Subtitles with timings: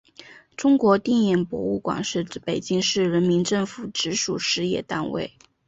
[0.57, 5.37] 中国电影博物馆是北京市人民政府直属事业单位。